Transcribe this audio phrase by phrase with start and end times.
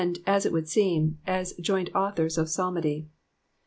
[0.25, 3.07] as it u}ould seem, as joint authors if psalmody.